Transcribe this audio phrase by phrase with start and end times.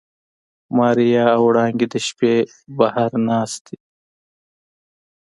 [0.77, 2.35] ماريا او وړانګې د شپې
[2.77, 3.75] بهر ناستې.